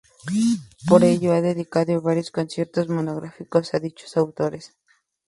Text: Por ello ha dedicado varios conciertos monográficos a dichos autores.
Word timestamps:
Por 0.87 1.03
ello 1.03 1.31
ha 1.31 1.41
dedicado 1.41 2.01
varios 2.01 2.31
conciertos 2.31 2.89
monográficos 2.89 3.75
a 3.75 3.79
dichos 3.79 4.17
autores. 4.17 4.75